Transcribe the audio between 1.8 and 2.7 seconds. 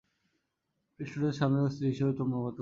হিসাবে চুম্বন করতে বলেছেন।